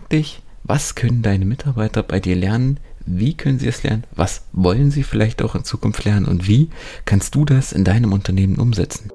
[0.00, 2.80] frag dich, was können deine Mitarbeiter bei dir lernen?
[3.04, 4.04] Wie können sie es lernen?
[4.12, 6.26] Was wollen sie vielleicht auch in Zukunft lernen?
[6.26, 6.70] Und wie
[7.04, 9.10] kannst du das in deinem Unternehmen umsetzen?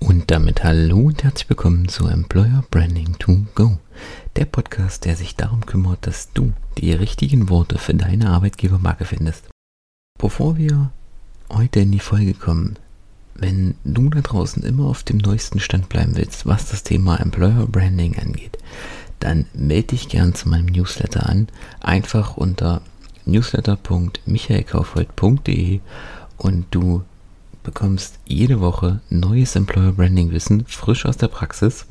[0.00, 3.78] Und damit hallo und herzlich willkommen zu Employer Branding to Go,
[4.36, 9.48] der Podcast, der sich darum kümmert, dass du die richtigen Worte für deine Arbeitgebermarke findest.
[10.18, 10.90] Bevor wir
[11.50, 12.78] heute in die Folge kommen,
[13.34, 17.66] wenn du da draußen immer auf dem neuesten Stand bleiben willst, was das Thema Employer
[17.66, 18.58] Branding angeht,
[19.20, 21.48] dann melde dich gern zu meinem Newsletter an.
[21.80, 22.82] Einfach unter
[23.24, 25.80] newsletter.michaelkaufhold.de
[26.36, 27.02] und du
[27.62, 31.86] bekommst jede Woche neues Employer Branding Wissen frisch aus der Praxis.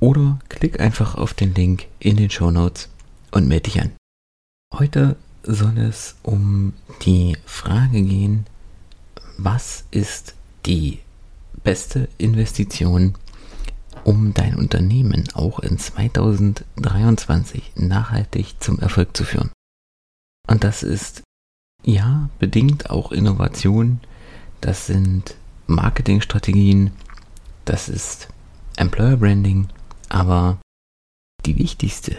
[0.00, 2.88] Oder klick einfach auf den Link in den Show Notes
[3.30, 3.92] und melde dich an.
[4.74, 6.72] Heute soll es um
[7.02, 8.46] die Frage gehen,
[9.38, 10.34] was ist
[10.66, 11.00] die
[11.62, 13.14] beste Investition,
[14.04, 19.50] um dein Unternehmen auch in 2023 nachhaltig zum Erfolg zu führen.
[20.48, 21.22] Und das ist
[21.84, 24.00] ja bedingt auch Innovation,
[24.60, 26.90] das sind Marketingstrategien,
[27.64, 28.28] das ist
[28.76, 29.68] Employer Branding,
[30.08, 30.58] aber
[31.46, 32.16] die wichtigste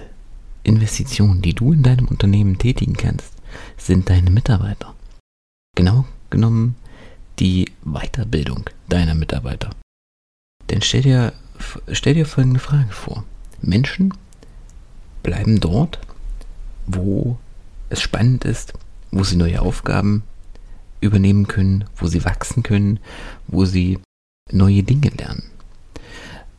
[0.64, 3.34] Investition, die du in deinem Unternehmen tätigen kannst,
[3.78, 4.96] sind deine Mitarbeiter.
[5.76, 6.76] Genau genommen
[7.40, 9.70] die Weiterbildung deiner Mitarbeiter.
[10.70, 11.34] Denn stell dir,
[11.92, 13.24] stell dir folgende Frage vor.
[13.62, 14.14] Menschen
[15.24, 16.00] bleiben dort,
[16.86, 17.38] wo
[17.90, 18.74] es spannend ist,
[19.12, 20.24] wo sie neue Aufgaben
[21.02, 23.00] übernehmen können, wo sie wachsen können,
[23.48, 24.00] wo sie
[24.52, 25.44] neue Dinge lernen,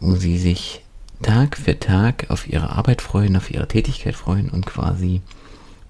[0.00, 0.82] wo sie sich
[1.22, 5.22] Tag für Tag auf ihre Arbeit freuen, auf ihre Tätigkeit freuen und quasi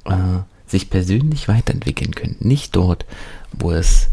[0.04, 2.36] äh, sich persönlich weiterentwickeln können.
[2.40, 3.04] Nicht dort,
[3.52, 4.08] wo es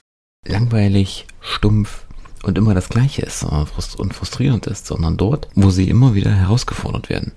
[0.47, 2.05] langweilig, stumpf
[2.43, 7.09] und immer das Gleiche ist und frustrierend ist, sondern dort, wo sie immer wieder herausgefordert
[7.09, 7.33] werden.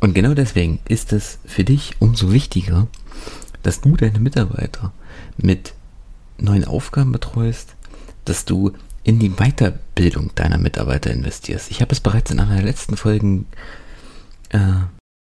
[0.00, 2.88] Und genau deswegen ist es für dich umso wichtiger,
[3.62, 4.92] dass du deine Mitarbeiter
[5.36, 5.74] mit
[6.38, 7.74] neuen Aufgaben betreust,
[8.24, 8.72] dass du
[9.04, 11.70] in die Weiterbildung deiner Mitarbeiter investierst.
[11.70, 13.46] Ich habe es bereits in einer der letzten Folgen
[14.50, 14.58] äh,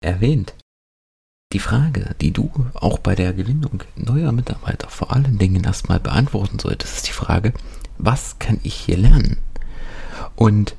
[0.04, 0.54] erwähnt.
[1.54, 6.60] Die Frage, die du auch bei der Gewinnung neuer Mitarbeiter vor allen Dingen erstmal beantworten
[6.60, 7.54] solltest, ist die Frage,
[7.98, 9.38] was kann ich hier lernen?
[10.36, 10.76] Und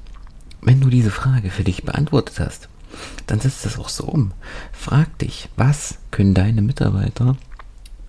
[0.62, 2.68] wenn du diese Frage für dich beantwortet hast,
[3.26, 4.32] dann setzt das auch so um.
[4.72, 7.36] Frag dich, was können deine Mitarbeiter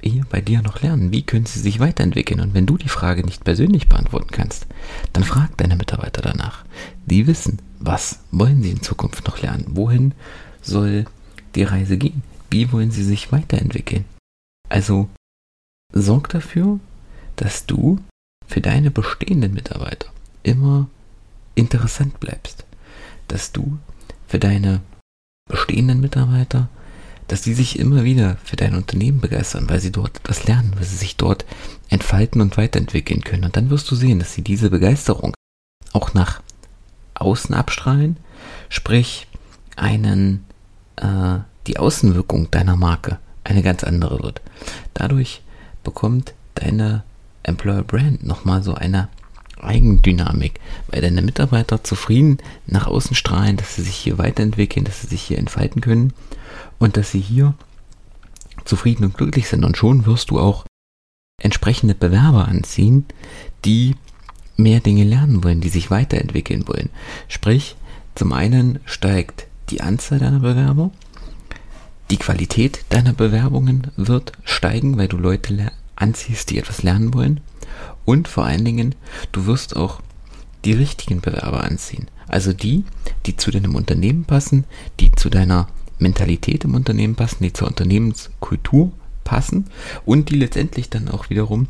[0.01, 1.11] hier bei dir noch lernen?
[1.11, 2.39] Wie können sie sich weiterentwickeln?
[2.39, 4.67] Und wenn du die Frage nicht persönlich beantworten kannst,
[5.11, 6.63] dann frag deine Mitarbeiter danach.
[7.05, 9.65] Die wissen, was wollen sie in Zukunft noch lernen?
[9.69, 10.13] Wohin
[10.61, 11.05] soll
[11.55, 12.23] die Reise gehen?
[12.53, 14.05] Wie wollen sie sich weiterentwickeln?
[14.69, 15.09] Also
[15.91, 16.79] sorg dafür,
[17.35, 17.97] dass du
[18.45, 20.07] für deine bestehenden Mitarbeiter
[20.43, 20.87] immer
[21.55, 22.63] interessant bleibst.
[23.27, 23.79] Dass du
[24.27, 24.81] für deine
[25.49, 26.69] bestehenden Mitarbeiter,
[27.27, 30.83] dass die sich immer wieder für dein Unternehmen begeistern, weil sie dort etwas lernen, weil
[30.83, 31.45] sie sich dort
[31.89, 33.45] entfalten und weiterentwickeln können.
[33.45, 35.33] Und dann wirst du sehen, dass sie diese Begeisterung
[35.91, 36.43] auch nach
[37.15, 38.17] außen abstrahlen,
[38.69, 39.25] sprich
[39.75, 40.45] einen
[40.97, 44.41] äh, die Außenwirkung deiner Marke eine ganz andere wird.
[44.93, 45.41] Dadurch
[45.83, 47.03] bekommt deine
[47.43, 49.09] Employer Brand nochmal so eine
[49.61, 55.07] Eigendynamik, weil deine Mitarbeiter zufrieden nach außen strahlen, dass sie sich hier weiterentwickeln, dass sie
[55.07, 56.13] sich hier entfalten können
[56.79, 57.53] und dass sie hier
[58.65, 59.63] zufrieden und glücklich sind.
[59.63, 60.65] Und schon wirst du auch
[61.41, 63.05] entsprechende Bewerber anziehen,
[63.65, 63.95] die
[64.57, 66.89] mehr Dinge lernen wollen, die sich weiterentwickeln wollen.
[67.27, 67.75] Sprich,
[68.15, 70.91] zum einen steigt die Anzahl deiner Bewerber,
[72.13, 77.39] die Qualität deiner Bewerbungen wird steigen, weil du Leute anziehst, die etwas lernen wollen.
[78.05, 78.93] Und vor allen Dingen,
[79.31, 79.99] du wirst auch
[80.63, 82.05] die richtigen Bewerber anziehen.
[82.27, 82.83] Also die,
[83.25, 84.65] die zu deinem Unternehmen passen,
[84.99, 88.91] die zu deiner Mentalität im Unternehmen passen, die zur Unternehmenskultur
[89.23, 89.65] passen
[90.05, 91.67] und die letztendlich dann auch wiederum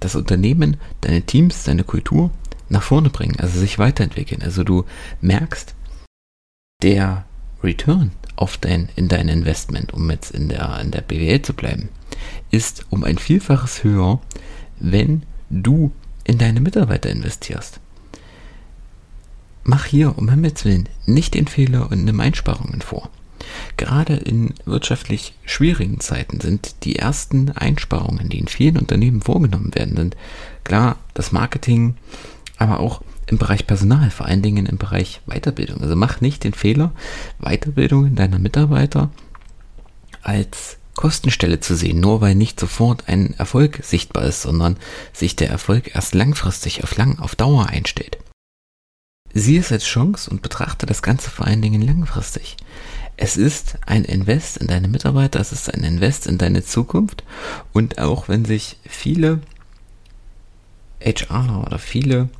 [0.00, 2.30] das Unternehmen, deine Teams, deine Kultur
[2.68, 4.42] nach vorne bringen, also sich weiterentwickeln.
[4.42, 4.84] Also du
[5.22, 5.74] merkst,
[6.82, 7.24] der
[7.62, 11.88] Return auf dein, in dein Investment, um jetzt in der, in der BWL zu bleiben,
[12.50, 14.20] ist um ein Vielfaches höher,
[14.78, 15.92] wenn du
[16.24, 17.80] in deine Mitarbeiter investierst.
[19.64, 23.10] Mach hier um Himmels Willen nicht den Fehler und nimm Einsparungen vor.
[23.76, 29.96] Gerade in wirtschaftlich schwierigen Zeiten sind die ersten Einsparungen, die in vielen Unternehmen vorgenommen werden,
[29.96, 30.16] sind
[30.64, 31.96] klar das Marketing,
[32.58, 35.82] aber auch im Bereich Personal, vor allen Dingen im Bereich Weiterbildung.
[35.82, 36.92] Also mach nicht den Fehler,
[37.38, 39.10] Weiterbildung deiner Mitarbeiter
[40.22, 44.76] als Kostenstelle zu sehen, nur weil nicht sofort ein Erfolg sichtbar ist, sondern
[45.12, 48.18] sich der Erfolg erst langfristig auf lang, auf Dauer einstellt.
[49.34, 52.56] sieh es als Chance und betrachte das Ganze vor allen Dingen langfristig.
[53.18, 57.22] Es ist ein Invest in deine Mitarbeiter, es ist ein Invest in deine Zukunft
[57.72, 59.40] und auch wenn sich viele
[61.00, 62.30] HRler oder viele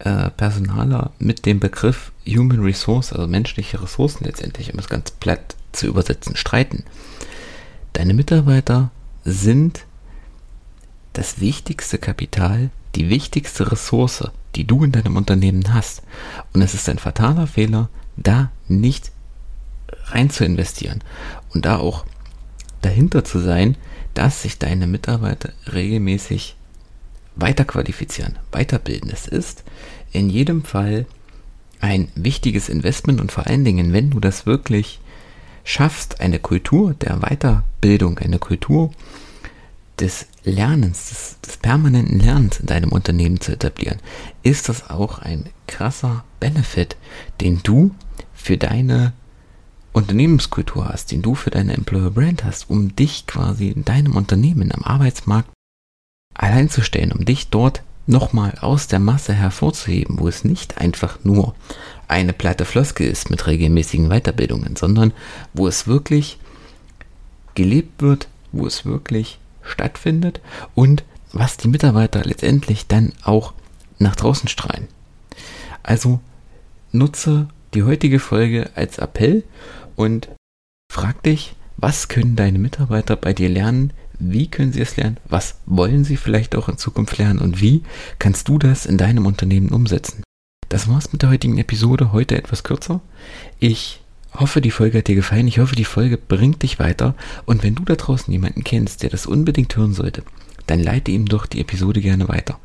[0.00, 5.56] äh, Personaler mit dem Begriff Human Resource, also menschliche Ressourcen letztendlich, um es ganz platt
[5.72, 6.84] zu übersetzen, streiten.
[7.92, 8.90] Deine Mitarbeiter
[9.24, 9.84] sind
[11.12, 16.02] das wichtigste Kapital, die wichtigste Ressource, die du in deinem Unternehmen hast.
[16.52, 19.12] Und es ist ein fataler Fehler, da nicht
[20.06, 21.02] rein zu investieren
[21.54, 22.04] und da auch
[22.82, 23.76] dahinter zu sein,
[24.14, 26.56] dass sich deine Mitarbeiter regelmäßig
[27.38, 29.10] weiterqualifizieren, weiterbilden.
[29.10, 29.64] Es ist
[30.12, 31.06] in jedem Fall
[31.80, 35.00] ein wichtiges Investment und vor allen Dingen, wenn du das wirklich
[35.64, 38.90] schaffst, eine Kultur der Weiterbildung, eine Kultur
[40.00, 43.98] des Lernens, des, des, permanenten Lernens in deinem Unternehmen zu etablieren,
[44.42, 46.96] ist das auch ein krasser Benefit,
[47.40, 47.94] den du
[48.34, 49.12] für deine
[49.92, 54.72] Unternehmenskultur hast, den du für deine Employer Brand hast, um dich quasi in deinem Unternehmen
[54.72, 55.50] am Arbeitsmarkt
[56.38, 61.18] allein zu stellen, um dich dort nochmal aus der Masse hervorzuheben, wo es nicht einfach
[61.24, 61.54] nur
[62.06, 65.12] eine platte Floskel ist mit regelmäßigen Weiterbildungen, sondern
[65.52, 66.38] wo es wirklich
[67.54, 70.40] gelebt wird, wo es wirklich stattfindet
[70.74, 73.52] und was die Mitarbeiter letztendlich dann auch
[73.98, 74.88] nach draußen strahlen.
[75.82, 76.20] Also
[76.92, 79.44] nutze die heutige Folge als Appell
[79.96, 80.28] und
[80.90, 83.92] frag dich, was können deine Mitarbeiter bei dir lernen?
[84.18, 85.18] Wie können sie es lernen?
[85.28, 87.38] Was wollen sie vielleicht auch in Zukunft lernen?
[87.38, 87.82] Und wie
[88.18, 90.22] kannst du das in deinem Unternehmen umsetzen?
[90.68, 92.12] Das war's mit der heutigen Episode.
[92.12, 93.00] Heute etwas kürzer.
[93.58, 94.00] Ich
[94.34, 95.48] hoffe, die Folge hat dir gefallen.
[95.48, 97.14] Ich hoffe, die Folge bringt dich weiter.
[97.46, 100.22] Und wenn du da draußen jemanden kennst, der das unbedingt hören sollte,
[100.66, 102.58] dann leite ihm doch die Episode gerne weiter.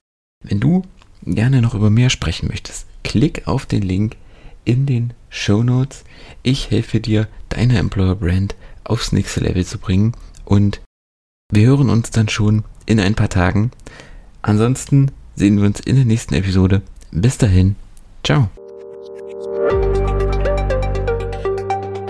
[0.43, 0.83] Wenn du
[1.25, 4.17] gerne noch über mehr sprechen möchtest, klick auf den Link
[4.65, 6.03] in den Show Notes.
[6.41, 10.13] Ich helfe dir, deine Employer Brand aufs nächste Level zu bringen
[10.45, 10.81] und
[11.55, 13.71] wir hören uns dann schon in ein paar Tagen.
[14.41, 16.81] Ansonsten sehen wir uns in der nächsten Episode.
[17.11, 17.75] Bis dahin,
[18.23, 18.49] ciao.